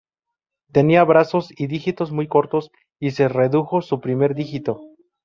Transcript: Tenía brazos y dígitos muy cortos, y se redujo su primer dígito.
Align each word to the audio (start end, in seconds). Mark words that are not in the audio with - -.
Tenía 0.71 1.03
brazos 1.03 1.49
y 1.55 1.67
dígitos 1.67 2.11
muy 2.11 2.27
cortos, 2.27 2.71
y 2.99 3.11
se 3.11 3.27
redujo 3.27 3.83
su 3.83 3.99
primer 4.01 4.33
dígito. 4.33 4.81